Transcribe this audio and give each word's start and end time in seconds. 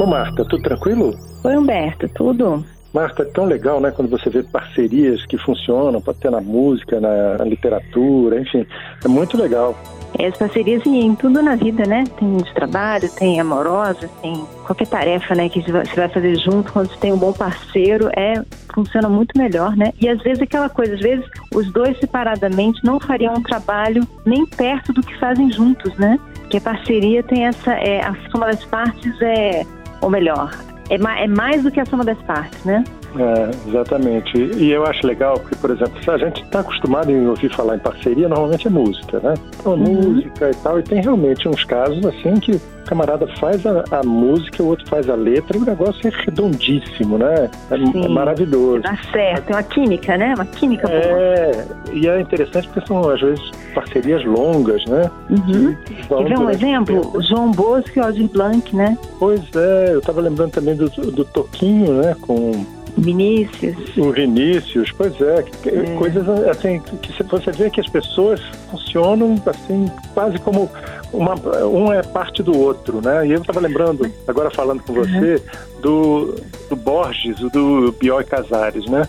Ô 0.00 0.06
Marta, 0.06 0.46
tudo 0.46 0.62
tranquilo? 0.62 1.14
Oi 1.44 1.56
Humberto, 1.58 2.08
tudo? 2.14 2.64
Marta, 2.90 3.22
é 3.22 3.26
tão 3.26 3.44
legal, 3.44 3.82
né, 3.82 3.90
quando 3.90 4.08
você 4.08 4.30
vê 4.30 4.42
parcerias 4.42 5.26
que 5.26 5.36
funcionam, 5.36 6.00
pode 6.00 6.18
ter 6.20 6.30
na 6.30 6.40
música, 6.40 6.98
na, 6.98 7.36
na 7.36 7.44
literatura, 7.44 8.40
enfim, 8.40 8.66
é 9.04 9.08
muito 9.08 9.36
legal. 9.36 9.78
É, 10.18 10.26
as 10.26 10.38
parcerias 10.38 10.86
em 10.86 11.14
tudo 11.14 11.42
na 11.42 11.54
vida, 11.54 11.84
né? 11.84 12.04
Tem 12.18 12.36
de 12.38 12.54
trabalho, 12.54 13.10
tem 13.14 13.38
amorosa, 13.38 14.08
tem 14.22 14.42
qualquer 14.66 14.86
tarefa, 14.86 15.34
né, 15.34 15.50
que 15.50 15.60
você 15.60 15.94
vai 15.94 16.08
fazer 16.08 16.34
junto, 16.36 16.72
quando 16.72 16.88
você 16.88 16.96
tem 16.96 17.12
um 17.12 17.18
bom 17.18 17.34
parceiro, 17.34 18.08
é 18.16 18.42
funciona 18.74 19.08
muito 19.08 19.36
melhor, 19.36 19.76
né? 19.76 19.92
E 20.00 20.08
às 20.08 20.22
vezes 20.22 20.42
aquela 20.42 20.70
coisa, 20.70 20.94
às 20.94 21.00
vezes 21.00 21.26
os 21.54 21.70
dois 21.72 21.98
separadamente 22.00 22.82
não 22.82 22.98
fariam 22.98 23.34
um 23.34 23.42
trabalho 23.42 24.08
nem 24.24 24.46
perto 24.46 24.94
do 24.94 25.02
que 25.02 25.14
fazem 25.18 25.52
juntos, 25.52 25.94
né? 25.98 26.18
Porque 26.38 26.56
a 26.56 26.60
parceria 26.62 27.22
tem 27.22 27.46
essa, 27.46 27.72
é, 27.74 28.00
a 28.02 28.16
soma 28.30 28.46
das 28.46 28.64
partes 28.64 29.20
é, 29.20 29.66
ou 30.00 30.10
melhor, 30.10 30.50
é, 30.88 30.94
é 30.94 31.26
mais 31.26 31.62
do 31.62 31.70
que 31.70 31.80
a 31.80 31.86
soma 31.86 32.04
das 32.04 32.20
partes, 32.22 32.64
né? 32.64 32.84
É, 33.16 33.68
exatamente. 33.68 34.36
E 34.56 34.70
eu 34.70 34.84
acho 34.84 35.06
legal 35.06 35.34
porque, 35.34 35.56
por 35.56 35.70
exemplo, 35.70 35.92
a 36.08 36.18
gente 36.18 36.42
está 36.42 36.60
acostumado 36.60 37.10
em 37.10 37.26
ouvir 37.26 37.52
falar 37.54 37.76
em 37.76 37.78
parceria, 37.78 38.28
normalmente 38.28 38.66
é 38.66 38.70
música, 38.70 39.20
né? 39.20 39.34
Então, 39.58 39.72
uhum. 39.72 39.78
música 39.78 40.50
e 40.50 40.54
tal, 40.56 40.78
e 40.78 40.82
tem 40.82 41.00
realmente 41.00 41.48
uns 41.48 41.64
casos 41.64 42.04
assim 42.06 42.34
que 42.34 42.52
o 42.52 42.60
camarada 42.86 43.26
faz 43.38 43.64
a, 43.66 43.84
a 43.90 44.02
música, 44.02 44.62
o 44.62 44.66
outro 44.66 44.88
faz 44.88 45.08
a 45.08 45.14
letra, 45.14 45.56
e 45.56 45.60
o 45.60 45.64
negócio 45.64 46.06
é 46.06 46.10
redondíssimo, 46.24 47.18
né? 47.18 47.50
É, 47.70 47.74
é 47.74 48.08
maravilhoso. 48.08 48.82
Dá 48.82 48.96
certo, 49.12 49.46
tem 49.46 49.56
uma 49.56 49.62
química, 49.62 50.16
né? 50.16 50.34
Uma 50.34 50.46
química 50.46 50.86
boa. 50.86 51.00
É, 51.00 51.64
e 51.92 52.08
é 52.08 52.20
interessante 52.20 52.68
porque 52.68 52.86
são, 52.86 53.08
às 53.08 53.20
vezes, 53.20 53.50
parcerias 53.74 54.24
longas, 54.24 54.84
né? 54.86 55.10
Uhum. 55.30 55.76
Quer 56.08 56.28
ver 56.28 56.38
um 56.38 56.50
exemplo? 56.50 57.22
João 57.22 57.50
Bosco 57.50 57.98
e 57.98 58.00
Aldir 58.00 58.28
Blanc, 58.28 58.74
né? 58.74 58.96
Pois 59.18 59.40
é, 59.54 59.92
eu 59.92 59.98
estava 59.98 60.20
lembrando 60.20 60.52
também 60.52 60.74
do, 60.74 60.88
do 60.88 61.24
Toquinho, 61.24 62.02
né? 62.02 62.16
Com 62.20 62.64
Vinícius. 62.96 63.96
O 63.96 64.12
Vinícius, 64.12 64.92
pois 64.92 65.18
é, 65.20 65.44
é. 65.66 65.94
coisas 65.96 66.28
assim 66.48 66.80
que 66.80 67.22
você 67.24 67.50
vê 67.52 67.70
que 67.70 67.80
as 67.80 67.88
pessoas 67.88 68.40
funcionam 68.70 69.36
assim 69.46 69.90
quase 70.14 70.38
como 70.38 70.70
uma 71.12 71.34
um 71.66 71.92
é 71.92 72.02
parte 72.02 72.42
do 72.42 72.56
outro, 72.56 73.00
né? 73.02 73.26
E 73.26 73.32
eu 73.32 73.40
estava 73.40 73.60
lembrando 73.60 74.10
agora 74.26 74.50
falando 74.50 74.82
com 74.82 74.94
você 74.94 75.34
uhum. 75.34 75.80
do, 75.80 76.34
do 76.68 76.76
Borges, 76.76 77.38
do 77.50 77.92
Bioy 77.92 78.24
Casares, 78.24 78.86
né? 78.86 79.08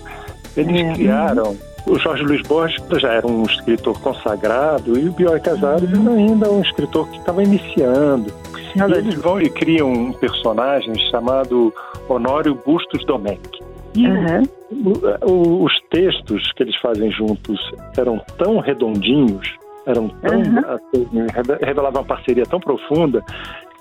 Eles 0.56 0.82
é. 0.82 0.94
criaram 0.94 1.58
o 1.88 1.98
Jorge 1.98 2.24
Luiz 2.24 2.42
Borges 2.44 2.82
já 3.00 3.14
era 3.14 3.28
um 3.28 3.44
escritor 3.44 4.00
consagrado 4.02 5.00
e 5.00 5.10
o 5.10 5.12
Bioy 5.12 5.40
Casares 5.40 5.92
uhum. 5.92 6.16
ainda 6.16 6.52
um 6.52 6.62
escritor 6.62 7.08
que 7.10 7.18
estava 7.18 7.44
iniciando. 7.44 8.32
Eles 8.96 9.16
vão 9.16 9.42
e 9.42 9.50
criam 9.50 9.92
um 9.92 10.14
personagem 10.14 10.98
chamado 11.10 11.74
Honório 12.08 12.56
Bustos 12.66 13.04
Domecq. 13.06 13.61
E 13.96 14.08
uhum. 14.08 14.44
o, 15.26 15.32
o, 15.32 15.64
os 15.66 15.74
textos 15.90 16.52
que 16.54 16.64
eles 16.64 16.76
fazem 16.78 17.12
juntos 17.12 17.60
eram 17.98 18.20
tão 18.38 18.60
redondinhos, 18.60 19.56
eram 19.86 20.08
tão 20.08 20.38
uhum. 20.38 20.60
assim, 20.68 21.08
revelavam 21.62 22.02
uma 22.02 22.08
parceria 22.08 22.46
tão 22.46 22.60
profunda 22.60 23.24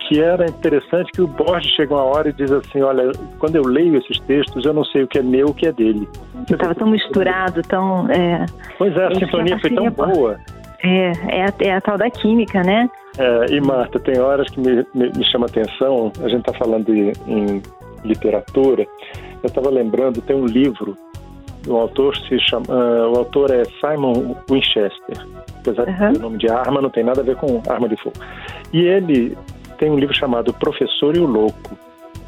que 0.09 0.21
era 0.21 0.47
interessante 0.47 1.13
que 1.13 1.23
o 1.23 1.27
Borges 1.29 1.71
chega 1.73 1.95
uma 1.95 2.03
hora 2.03 2.31
e 2.31 2.33
diz 2.33 2.51
assim, 2.51 2.81
olha, 2.83 3.13
quando 3.39 3.55
eu 3.55 3.63
leio 3.63 3.97
esses 3.97 4.19
textos, 4.21 4.65
eu 4.65 4.73
não 4.73 4.85
sei 4.85 5.05
o 5.05 5.07
que 5.07 5.19
é 5.19 5.23
meu, 5.23 5.49
o 5.49 5.55
que 5.55 5.67
é 5.67 5.73
dele. 5.73 6.09
Estava 6.51 6.75
tão 6.75 6.89
misturado, 6.89 7.63
tão... 7.63 8.11
É... 8.11 8.45
Pois 8.77 8.97
é, 8.97 9.07
a 9.07 9.15
sintonia 9.15 9.59
foi 9.61 9.71
tão 9.71 9.89
boa. 9.91 10.41
É, 10.83 11.13
é 11.29 11.45
a, 11.45 11.55
é 11.61 11.73
a 11.77 11.81
tal 11.81 11.97
da 11.97 12.11
química, 12.11 12.63
né? 12.65 12.91
É, 13.19 13.55
e 13.55 13.61
Marta, 13.61 14.01
tem 14.01 14.19
horas 14.19 14.51
que 14.51 14.61
me, 14.61 14.85
me, 14.95 15.11
me 15.17 15.25
chama 15.31 15.47
atenção, 15.47 16.11
a 16.25 16.29
gente 16.29 16.41
está 16.41 16.55
falando 16.55 16.87
de, 16.87 17.13
em 17.29 17.63
literatura, 18.05 18.87
eu 19.43 19.49
estava 19.49 19.71
lembrando, 19.71 20.21
tem 20.21 20.37
um 20.37 20.47
livro, 20.47 20.97
o 21.67 21.77
autor 21.77 22.17
se 22.17 22.39
chama, 22.41 22.67
uh, 22.69 23.13
o 23.13 23.19
autor 23.19 23.51
é 23.51 23.65
Simon 23.65 24.35
Winchester, 24.51 25.27
apesar 25.59 25.89
uhum. 25.89 26.13
de 26.13 26.19
o 26.19 26.23
nome 26.23 26.39
de 26.39 26.49
arma, 26.51 26.81
não 26.81 26.91
tem 26.91 27.05
nada 27.05 27.21
a 27.21 27.25
ver 27.25 27.37
com 27.37 27.63
arma 27.69 27.89
de 27.89 27.97
fogo. 27.97 28.17
E 28.73 28.81
ele 28.81 29.37
tem 29.79 29.91
um 29.91 29.99
livro 29.99 30.15
chamado 30.15 30.53
Professor 30.55 31.17
e 31.17 31.21
o 31.21 31.27
Louco, 31.27 31.77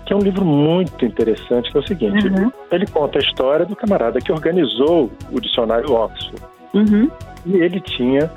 que 0.07 0.13
é 0.13 0.17
um 0.17 0.21
livro 0.21 0.45
muito 0.45 1.05
interessante, 1.05 1.71
que 1.71 1.77
é 1.77 1.81
o 1.81 1.87
seguinte, 1.87 2.27
uhum. 2.29 2.51
ele 2.71 2.87
conta 2.87 3.19
a 3.19 3.23
história 3.23 3.65
do 3.65 3.77
camarada 3.77 4.21
que 4.21 4.33
organizou 4.33 5.11
o 5.31 5.41
dicionário 5.41 5.93
Oxford. 5.93 6.43
Uhum. 6.75 7.11
E 7.47 7.57
ele 7.57 7.81
tinha 7.81 8.31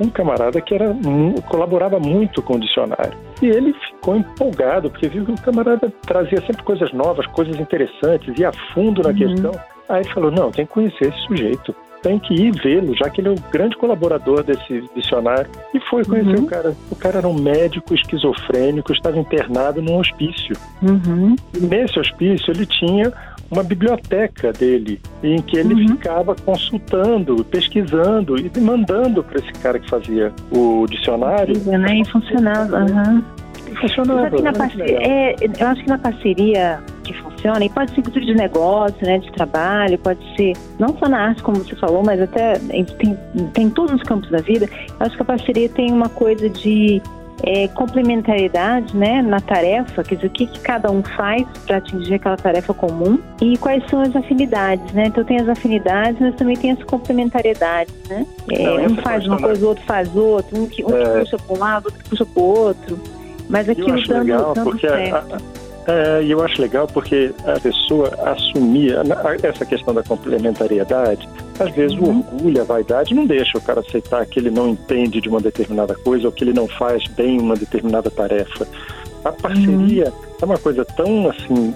um 0.00 0.08
camarada 0.08 0.60
que 0.60 0.74
era 0.74 0.94
colaborava 1.48 1.98
muito 1.98 2.40
com 2.40 2.54
o 2.54 2.60
dicionário. 2.60 3.16
E 3.42 3.46
ele 3.46 3.74
ficou 4.08 4.16
empolgado, 4.16 4.90
porque 4.90 5.08
viu 5.08 5.24
que 5.24 5.32
o 5.32 5.40
camarada 5.40 5.92
trazia 6.06 6.40
sempre 6.40 6.62
coisas 6.62 6.92
novas, 6.92 7.26
coisas 7.26 7.58
interessantes, 7.60 8.38
ia 8.38 8.48
a 8.48 8.52
fundo 8.72 9.02
na 9.02 9.10
uhum. 9.10 9.14
questão. 9.14 9.52
Aí 9.88 10.04
falou: 10.08 10.30
não, 10.30 10.50
tem 10.50 10.66
que 10.66 10.72
conhecer 10.72 11.08
esse 11.08 11.20
sujeito. 11.26 11.74
Tem 12.00 12.16
que 12.16 12.32
ir 12.32 12.52
vê-lo, 12.52 12.94
já 12.96 13.10
que 13.10 13.20
ele 13.20 13.28
é 13.28 13.32
o 13.32 13.50
grande 13.50 13.76
colaborador 13.76 14.44
desse 14.44 14.88
dicionário. 14.94 15.50
E 15.74 15.80
foi 15.80 16.04
conhecer 16.04 16.38
uhum. 16.38 16.44
o 16.44 16.46
cara. 16.46 16.76
O 16.90 16.94
cara 16.94 17.18
era 17.18 17.28
um 17.28 17.34
médico 17.34 17.92
esquizofrênico, 17.92 18.92
estava 18.92 19.18
internado 19.18 19.82
num 19.82 19.98
hospício. 19.98 20.56
Uhum. 20.80 21.34
E 21.54 21.58
nesse 21.58 21.98
hospício 21.98 22.52
ele 22.52 22.66
tinha 22.66 23.12
uma 23.50 23.64
biblioteca 23.64 24.52
dele, 24.52 25.00
em 25.24 25.42
que 25.42 25.56
ele 25.56 25.74
uhum. 25.74 25.88
ficava 25.88 26.36
consultando, 26.36 27.42
pesquisando 27.44 28.38
e 28.38 28.60
mandando 28.60 29.24
para 29.24 29.38
esse 29.38 29.52
cara 29.54 29.80
que 29.80 29.90
fazia 29.90 30.32
o 30.52 30.86
dicionário. 30.86 31.58
Né? 31.64 32.00
E 32.00 32.04
funcionava. 32.08 32.78
Uhum. 32.78 33.24
Funcionava. 33.80 34.36
Eu, 34.36 34.52
parceria, 34.52 34.98
é, 35.00 35.34
eu 35.58 35.66
acho 35.66 35.82
que 35.82 35.88
na 35.88 35.98
parceria 35.98 36.80
que 37.04 37.12
funciona, 37.14 37.64
e 37.64 37.70
pode 37.70 37.92
ser 37.92 38.00
inclusive 38.00 38.26
de 38.26 38.34
negócio, 38.34 39.06
né, 39.06 39.18
de 39.18 39.30
trabalho, 39.32 39.98
pode 39.98 40.20
ser 40.36 40.52
não 40.78 40.96
só 40.98 41.08
na 41.08 41.28
arte, 41.28 41.42
como 41.42 41.58
você 41.58 41.74
falou, 41.76 42.02
mas 42.04 42.20
até 42.20 42.54
tem, 42.98 43.18
tem 43.54 43.70
todos 43.70 43.94
os 43.94 44.02
campos 44.02 44.30
da 44.30 44.38
vida. 44.38 44.68
Eu 44.88 45.06
acho 45.06 45.16
que 45.16 45.22
a 45.22 45.26
parceria 45.26 45.68
tem 45.68 45.92
uma 45.92 46.08
coisa 46.08 46.48
de 46.48 47.00
é, 47.42 47.68
complementariedade 47.68 48.96
né, 48.96 49.22
na 49.22 49.40
tarefa, 49.40 50.02
quer 50.02 50.16
dizer, 50.16 50.26
o 50.26 50.30
que, 50.30 50.46
que 50.46 50.60
cada 50.60 50.90
um 50.90 51.02
faz 51.02 51.46
para 51.66 51.76
atingir 51.76 52.14
aquela 52.14 52.36
tarefa 52.36 52.74
comum 52.74 53.18
e 53.40 53.56
quais 53.58 53.82
são 53.88 54.00
as 54.00 54.14
afinidades, 54.14 54.92
né? 54.92 55.06
Então 55.06 55.24
tem 55.24 55.40
as 55.40 55.48
afinidades, 55.48 56.20
mas 56.20 56.34
também 56.34 56.56
tem 56.56 56.72
as 56.72 56.82
complementariedades, 56.84 57.94
né? 58.08 58.26
É, 58.50 58.86
um 58.86 58.96
faz 58.96 59.26
uma 59.26 59.38
coisa, 59.38 59.64
o 59.64 59.68
outro 59.68 59.84
faz 59.84 60.14
outra, 60.16 60.58
um 60.58 60.66
que, 60.66 60.84
um 60.84 60.96
é... 60.96 61.04
que 61.04 61.18
puxa 61.20 61.38
para 61.38 61.56
um 61.56 61.58
lado, 61.58 61.84
outro 61.86 62.02
que 62.02 62.10
puxa 62.10 62.26
para 62.26 62.42
o 62.42 62.44
outro, 62.44 63.00
mas 63.48 63.68
aquilo 63.68 64.00
dando, 64.06 64.18
legal, 64.18 64.54
dando 64.54 64.80
certo. 64.80 65.34
A, 65.34 65.68
é, 65.90 66.22
e 66.22 66.30
eu 66.30 66.44
acho 66.44 66.60
legal 66.60 66.86
porque 66.86 67.32
a 67.46 67.58
pessoa 67.58 68.12
assumia 68.26 69.02
essa 69.42 69.64
questão 69.64 69.94
da 69.94 70.02
complementariedade. 70.02 71.26
Às 71.58 71.74
vezes 71.74 71.96
uhum. 71.98 72.04
o 72.04 72.34
orgulho, 72.34 72.60
a 72.60 72.64
vaidade 72.64 73.14
não 73.14 73.24
deixa 73.24 73.56
o 73.56 73.60
cara 73.62 73.80
aceitar 73.80 74.26
que 74.26 74.38
ele 74.38 74.50
não 74.50 74.68
entende 74.68 75.18
de 75.18 75.30
uma 75.30 75.40
determinada 75.40 75.94
coisa 75.94 76.26
ou 76.26 76.32
que 76.32 76.44
ele 76.44 76.52
não 76.52 76.68
faz 76.68 77.06
bem 77.08 77.40
uma 77.40 77.54
determinada 77.54 78.10
tarefa. 78.10 78.68
A 79.24 79.32
parceria 79.32 80.08
uhum. 80.08 80.36
é 80.42 80.44
uma 80.44 80.58
coisa 80.58 80.84
tão 80.84 81.30
assim 81.30 81.74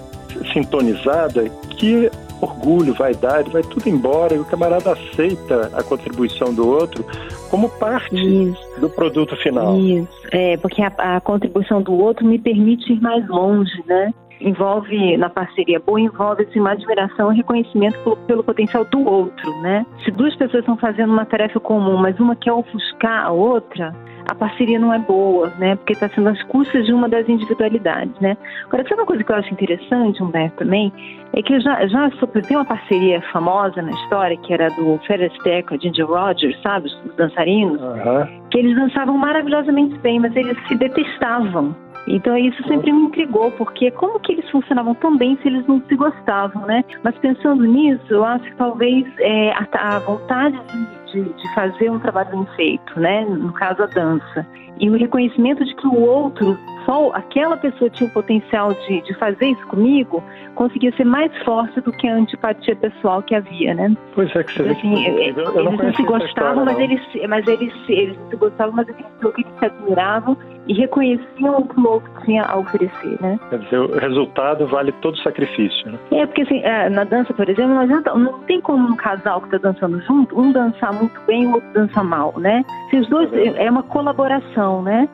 sintonizada 0.53 1.49
que 1.78 2.11
orgulho, 2.43 2.93
vaidade, 2.93 3.51
vai 3.51 3.63
tudo 3.63 3.89
embora 3.89 4.35
e 4.35 4.39
o 4.39 4.45
camarada 4.45 4.93
aceita 4.93 5.71
a 5.73 5.83
contribuição 5.83 6.53
do 6.53 6.69
outro 6.69 7.05
como 7.51 7.69
parte 7.69 8.17
Isso. 8.17 8.81
do 8.81 8.91
produto 8.91 9.37
final. 9.37 9.77
Isso, 9.77 10.09
é, 10.33 10.57
porque 10.57 10.83
a, 10.83 10.89
a 10.99 11.21
contribuição 11.21 11.81
do 11.81 11.95
outro 11.95 12.27
me 12.27 12.39
permite 12.39 12.93
ir 12.93 13.01
mais 13.01 13.27
longe, 13.29 13.83
né? 13.87 14.13
envolve, 14.41 15.17
na 15.17 15.31
parceria 15.31 15.79
boa, 15.79 16.01
envolve 16.01 16.43
assim, 16.43 16.59
uma 16.59 16.73
admiração 16.73 17.33
e 17.33 17.37
reconhecimento 17.37 17.97
pelo, 18.01 18.17
pelo, 18.17 18.45
potencial 18.45 18.85
do 18.85 19.07
outro, 19.09 19.63
né? 19.63 19.87
Se 20.05 20.11
duas 20.11 20.35
pessoas 20.35 20.63
estão 20.63 20.77
fazendo 20.77 21.13
uma 21.13 21.25
tarefa 21.25 21.61
comum, 21.61 21.97
mas 21.97 22.19
uma 22.19 22.35
quer 22.35 22.53
ofuscar 22.53 23.27
a 23.27 23.31
outra, 23.31 23.95
a 24.28 24.34
parceria 24.34 24.78
não 24.78 24.93
é 24.93 24.99
boa, 24.99 25.53
né? 25.59 25.77
Porque 25.77 25.93
está 25.93 26.09
sendo 26.09 26.28
às 26.28 26.43
custas 26.44 26.87
de 26.87 26.93
uma 26.93 27.09
das 27.09 27.28
individualidades, 27.28 28.19
né? 28.21 28.37
Agora, 28.66 28.83
sabe 28.84 29.00
uma 29.00 29.06
coisa 29.06 29.25
que 29.25 29.32
eu 29.32 29.37
acho 29.37 29.52
interessante, 29.52 30.23
Humberto, 30.23 30.56
também? 30.56 30.93
É 31.35 31.43
que 31.43 31.58
já, 31.61 31.87
já 31.87 32.11
tem 32.47 32.56
uma 32.56 32.64
parceria 32.64 33.20
famosa 33.32 33.81
na 33.82 33.91
história, 33.91 34.37
que 34.37 34.52
era 34.52 34.69
do 34.69 34.99
Fred 35.06 35.25
Astaire 35.25 35.64
com 35.64 35.75
a 35.75 35.79
Ginger 35.79 36.06
Rogers, 36.06 36.61
sabe? 36.62 36.87
Os 36.87 37.17
dançarinos. 37.17 37.81
Uhum. 37.81 38.49
Que 38.50 38.58
eles 38.58 38.76
dançavam 38.76 39.17
maravilhosamente 39.17 39.99
bem, 39.99 40.20
mas 40.20 40.35
eles 40.37 40.56
se 40.69 40.75
detestavam. 40.75 41.75
Então 42.06 42.37
isso 42.37 42.61
sempre 42.67 42.93
me 42.93 43.05
intrigou, 43.05 43.50
porque 43.52 43.91
como 43.93 44.19
que 44.20 44.32
eles 44.32 44.49
funcionavam 44.50 44.94
tão 44.94 45.17
bem 45.17 45.38
se 45.41 45.49
eles 45.49 45.67
não 45.67 45.81
se 45.82 45.94
gostavam, 45.94 46.67
né? 46.67 46.85
Mas 47.02 47.17
pensando 47.19 47.64
nisso, 47.64 48.02
eu 48.11 48.25
acho 48.25 48.44
que 48.44 48.56
talvez 48.56 49.06
é, 49.20 49.52
a, 49.52 49.67
a, 49.73 49.99
vontade 50.00 50.58
de, 50.67 51.01
de, 51.12 51.23
de, 51.23 51.55
fazer 51.55 51.91
um 51.91 51.99
trabalho 51.99 52.31
bem 52.31 52.47
feito, 52.56 52.99
né? 52.99 53.25
No 53.25 53.53
caso 53.53 53.82
a 53.82 53.87
dança. 53.87 54.47
E 54.81 54.88
o 54.88 54.97
reconhecimento 54.97 55.64
de 55.64 55.75
que 55.75 55.87
o 55.87 56.00
outro 56.00 56.59
só 56.84 57.12
aquela 57.14 57.56
pessoa 57.56 57.90
tinha 57.90 58.08
o 58.08 58.12
potencial 58.12 58.73
de, 58.75 59.00
de 59.02 59.14
fazer 59.14 59.46
isso 59.46 59.67
comigo, 59.67 60.23
conseguia 60.55 60.93
ser 60.96 61.05
mais 61.05 61.31
forte 61.44 61.81
do 61.81 61.93
que 61.93 62.06
a 62.08 62.14
antipatia 62.14 62.76
pessoal 62.76 63.23
que 63.23 63.34
havia, 63.34 63.75
né? 63.75 63.94
Pois 64.14 64.34
é 64.34 64.43
que 64.43 64.52
você 64.52 64.62
assim, 64.62 64.94
vê 64.94 65.32
que 65.32 65.40
eu, 65.40 65.44
eu 65.44 65.61
eles 65.61 65.79
não 65.79 65.94
se 65.94 66.02
gostavam, 66.02 66.64
mas 66.64 66.79
eles, 66.79 67.00
mas 67.29 67.46
eles, 67.46 67.73
eles 67.88 68.19
se 68.31 68.37
gostavam, 68.37 68.75
mas 68.75 68.88
eles, 68.88 69.05
eles 69.23 69.46
se 69.58 69.64
admiravam 69.64 70.37
e 70.67 70.75
reconheciam 70.75 71.58
o 71.58 71.67
que 71.67 71.81
o 71.81 71.88
outro 71.88 72.11
tinha 72.25 72.44
a 72.44 72.56
oferecer, 72.56 73.20
né? 73.20 73.38
Quer 73.50 73.58
dizer, 73.58 73.78
o 73.78 73.99
resultado 73.99 74.67
vale 74.67 74.93
todo 75.00 75.14
o 75.14 75.23
sacrifício, 75.23 75.90
né? 75.90 75.99
É, 76.12 76.26
porque 76.26 76.43
assim, 76.43 76.61
é, 76.62 76.88
na 76.88 77.05
dança, 77.05 77.32
por 77.35 77.49
exemplo, 77.49 77.75
não, 77.75 77.81
adianta, 77.81 78.14
não 78.14 78.38
tem 78.40 78.61
como 78.61 78.88
um 78.88 78.96
casal 78.96 79.40
que 79.40 79.55
está 79.55 79.58
dançando 79.58 80.00
junto, 80.02 80.38
um 80.38 80.52
dançar 80.52 80.93
muito 80.93 81.20
bem 81.26 81.44
e 81.44 81.46
o 81.46 81.55
outro 81.55 81.69
dançar 81.73 82.05
mal, 82.05 82.35
né? 82.38 82.64
Se 82.90 82.96
os 82.96 83.08
dois, 83.08 83.32
é, 83.32 83.64
é 83.64 83.70
uma 83.70 83.82
colaboração, 83.82 84.82
né? 84.82 85.08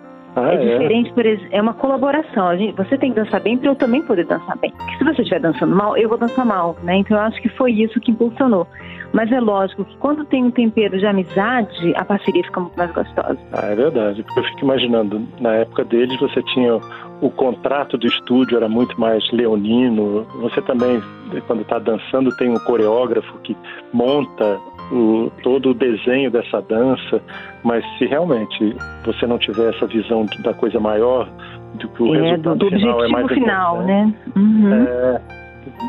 Ah, 0.45 0.55
é 0.55 0.57
diferente, 0.57 1.13
por 1.13 1.27
exemplo, 1.27 1.49
é 1.51 1.61
uma 1.63 1.75
colaboração. 1.75 2.57
Gente, 2.57 2.77
você 2.77 2.97
tem 2.97 3.13
que 3.13 3.21
dançar 3.21 3.41
bem 3.41 3.59
para 3.59 3.71
eu 3.71 3.75
também 3.75 4.03
poder 4.03 4.27
dançar 4.27 4.57
bem. 4.59 4.73
Porque 4.73 4.97
se 4.97 5.05
você 5.05 5.23
estiver 5.23 5.41
dançando 5.41 5.75
mal, 5.75 5.97
eu 5.97 6.09
vou 6.09 6.19
dançar 6.19 6.45
mal, 6.45 6.77
né? 6.83 6.97
Então 6.97 7.17
eu 7.17 7.23
acho 7.23 7.41
que 7.41 7.49
foi 7.51 7.73
isso 7.73 8.01
que 8.01 8.11
impulsionou. 8.11 8.67
Mas 9.13 9.33
é 9.33 9.41
lógico 9.41 9.85
que 9.85 9.97
quando 9.97 10.25
tem 10.25 10.45
um 10.45 10.51
tempero 10.51 10.99
de 10.99 11.07
amizade, 11.07 11.95
a 11.97 12.05
parceria 12.05 12.45
fica 12.45 12.61
muito 12.61 12.77
mais 12.77 12.93
gostosa. 12.93 13.39
Ah, 13.53 13.67
é 13.67 13.75
verdade. 13.75 14.23
Porque 14.23 14.41
eu 14.41 14.45
fico 14.45 14.65
imaginando, 14.65 15.27
na 15.41 15.55
época 15.55 15.85
deles 15.85 16.19
você 16.21 16.43
tinha 16.43 16.79
o 17.21 17.31
contrato 17.31 17.99
do 17.99 18.07
estúdio 18.07 18.57
era 18.57 18.69
muito 18.69 19.01
mais 19.01 19.29
leonino. 19.33 20.25
Você 20.41 20.61
também, 20.63 21.03
quando 21.47 21.63
está 21.63 21.79
dançando, 21.79 22.35
tem 22.37 22.51
um 22.51 22.59
coreógrafo 22.59 23.39
que 23.39 23.57
monta 23.93 24.59
o, 24.91 25.31
todo 25.43 25.71
o 25.71 25.75
desenho 25.75 26.31
dessa 26.31 26.61
dança, 26.63 27.23
mas 27.63 27.85
se 27.99 28.07
realmente 28.07 28.77
você 29.05 29.27
não 29.27 29.39
tiver 29.39 29.75
essa 29.75 29.87
visão 29.87 30.27
da 30.41 30.55
coisa 30.55 30.81
maior, 30.81 31.29
do 31.75 31.89
que 31.89 32.03
o 32.03 32.15
é, 32.15 32.31
resultado 32.31 32.59
do, 32.59 32.71
do 32.71 32.77
final 32.79 33.05
é 33.05 33.09
mais 33.09 33.29
final, 33.29 33.83
né? 33.83 34.15
Uhum. 34.37 34.73
É, 34.73 35.21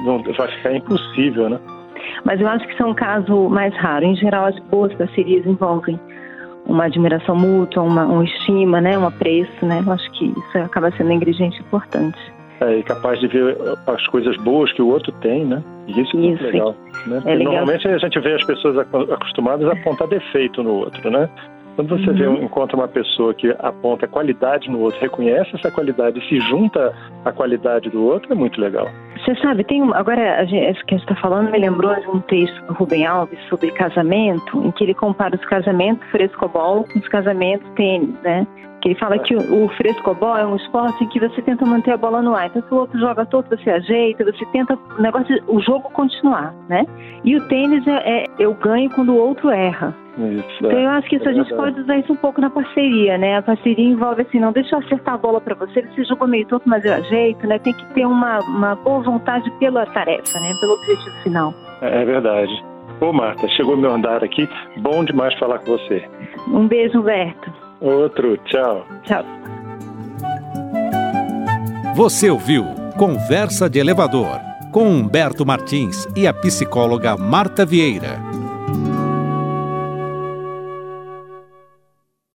não, 0.06 0.22
vai 0.22 0.48
ficar 0.48 0.74
impossível, 0.74 1.50
né? 1.50 1.60
Mas 2.26 2.42
eu 2.42 2.48
acho 2.48 2.68
que 2.68 2.76
são 2.78 2.90
um 2.90 2.94
caso 2.94 3.50
mais 3.50 3.74
raro. 3.76 4.06
Em 4.06 4.16
geral, 4.16 4.46
as 4.46 4.60
boas 4.66 4.94
parcerias 4.94 5.46
envolvem 5.46 6.00
uma 6.66 6.86
admiração 6.86 7.36
mútua, 7.36 7.84
uma, 7.84 8.06
uma 8.06 8.24
estima, 8.24 8.80
né, 8.80 8.98
um 8.98 9.08
apreço, 9.08 9.66
né? 9.66 9.82
Eu 9.86 9.92
acho 9.92 10.12
que 10.12 10.26
isso 10.26 10.58
acaba 10.58 10.92
sendo 10.92 11.10
um 11.10 11.14
ingrediente 11.14 11.60
importante. 11.62 12.20
É, 12.62 12.78
e 12.78 12.84
capaz 12.84 13.20
de 13.20 13.28
ver 13.28 13.58
as 13.88 14.06
coisas 14.08 14.36
boas 14.38 14.72
que 14.74 14.82
o 14.82 14.88
outro 14.88 15.12
tem, 15.22 15.46
né? 15.46 15.64
E 15.88 16.02
isso 16.02 16.18
é 16.18 16.20
muito 16.20 16.44
legal. 16.44 16.76
Né? 17.08 17.22
É. 17.26 17.36
Normalmente 17.38 17.88
a 17.88 17.98
gente 17.98 18.20
vê 18.20 18.34
as 18.34 18.44
pessoas 18.46 18.78
acostumadas 18.78 19.68
a 19.68 19.74
apontar 19.74 20.08
defeito 20.08 20.64
no 20.64 20.72
outro, 20.72 21.10
né? 21.10 21.30
Quando 21.76 21.98
você 21.98 22.10
uhum. 22.10 22.36
vê, 22.36 22.44
encontra 22.44 22.76
uma 22.76 22.90
pessoa 22.90 23.34
que 23.34 23.56
aponta 23.60 24.06
qualidade 24.06 24.70
no 24.70 24.82
outro, 24.82 25.00
reconhece 25.00 25.56
essa 25.56 25.72
qualidade 25.72 26.20
e 26.20 26.28
se 26.28 26.38
junta 26.50 26.94
à 27.24 27.32
qualidade 27.32 27.90
do 27.90 28.04
outro, 28.04 28.34
é 28.34 28.36
muito 28.36 28.60
legal. 28.60 28.90
Você 29.24 29.36
sabe, 29.42 29.64
tem 29.64 29.82
agora 29.94 30.40
a 30.40 30.46
gente, 30.46 30.72
isso 30.72 30.86
que 30.86 30.96
a 30.96 30.98
gente 30.98 31.10
está 31.10 31.22
falando 31.22 31.52
me 31.52 31.60
lembrou 31.60 31.94
de 31.96 32.08
um 32.08 32.20
texto 32.22 32.66
do 32.66 32.74
Rubem 32.74 33.06
Alves 33.06 33.40
sobre 33.50 33.72
casamento, 33.72 34.66
em 34.66 34.72
que 34.72 34.84
ele 34.84 34.94
compara 34.94 35.36
os 35.36 35.46
casamentos 35.46 36.08
frescobol 36.10 36.86
com 36.92 37.00
os 37.00 37.08
casamentos 37.08 37.68
tênis, 37.76 38.16
né? 38.22 38.48
Que 38.82 38.90
ele 38.90 39.00
fala 39.00 39.20
que 39.20 39.36
o, 39.36 39.66
o 39.66 39.70
frescobol 39.70 40.38
é 40.38 40.46
um 40.46 40.56
esporte 40.56 41.04
em 41.04 41.08
que 41.10 41.20
você 41.20 41.42
tenta 41.42 41.66
manter 41.66 41.92
a 41.92 41.98
bola 41.98 42.22
no 42.22 42.34
ar. 42.34 42.48
Então, 42.48 42.62
se 42.62 42.74
o 42.74 42.78
outro 42.78 42.98
joga 42.98 43.26
todo, 43.26 43.46
você 43.50 43.70
ajeita, 43.70 44.24
você 44.24 44.46
tenta 44.48 44.80
o 44.98 45.02
negócio, 45.02 45.38
o 45.48 45.60
jogo 45.60 45.90
continuar, 45.92 46.54
né? 46.70 46.86
E 47.26 47.36
o 47.36 47.48
tênis 47.50 47.86
é, 47.88 48.22
é 48.22 48.26
eu 48.40 48.54
ganho 48.54 48.90
quando 48.92 49.10
o 49.10 49.18
outro 49.18 49.50
erra. 49.50 49.94
Isso, 50.20 50.58
então 50.60 50.72
eu 50.72 50.90
acho 50.90 51.08
que 51.08 51.16
isso, 51.16 51.28
é 51.30 51.32
a 51.32 51.34
gente 51.34 51.54
pode 51.56 51.80
usar 51.80 51.98
isso 51.98 52.12
um 52.12 52.16
pouco 52.16 52.42
na 52.42 52.50
parceria, 52.50 53.18
né? 53.18 53.38
A 53.38 53.42
parceria 53.42 53.86
envolve 53.86 54.22
assim, 54.24 54.40
não 54.40 54.52
deixa 54.52 54.76
eu 54.76 54.80
acertar 54.80 55.14
a 55.14 55.18
bola 55.18 55.40
para 55.40 55.56
você, 55.56 55.82
você 55.82 56.04
jogou 56.04 56.28
meio 56.28 56.46
todo, 56.46 56.64
mas 56.66 56.84
eu 56.84 56.94
ajeito, 56.94 57.48
né? 57.48 57.58
Tem 57.60 57.74
que 57.74 57.86
ter 57.94 58.06
uma, 58.06 58.40
uma 58.40 58.76
boa 58.76 59.02
vontade 59.10 59.50
pela 59.60 59.86
tarefa, 59.88 60.40
né? 60.40 60.54
Pelo 60.60 60.74
objetivo 60.74 61.16
final. 61.24 61.54
É, 61.82 62.02
é 62.02 62.06
verdade. 62.06 62.52
Ô 63.02 63.14
Marta, 63.14 63.48
chegou 63.50 63.78
meu 63.78 63.94
andar 63.94 64.24
aqui, 64.24 64.48
bom 64.78 65.04
demais 65.06 65.34
falar 65.40 65.60
com 65.60 65.78
você. 65.78 66.04
Um 66.50 66.68
beijo, 66.68 67.00
Humberto. 67.00 67.52
Outro, 67.80 68.38
tchau. 68.46 68.86
Tchau. 69.04 69.24
Você 71.96 72.30
ouviu 72.30 72.66
Conversa 72.98 73.70
de 73.70 73.80
Elevador 73.80 74.40
com 74.72 74.84
Humberto 74.84 75.46
Martins 75.46 76.08
e 76.16 76.28
a 76.28 76.34
psicóloga 76.34 77.18
Marta 77.18 77.66
Vieira. 77.66 78.29